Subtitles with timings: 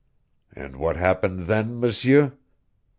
[0.55, 2.33] And what happened then, M'seur?